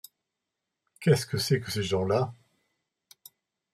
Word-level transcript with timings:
Qu'est-ce 0.99 1.27
que 1.27 1.37
c'est 1.37 1.59
que 1.61 1.69
ces 1.69 1.83
gens 1.83 2.03
là? 2.05 2.33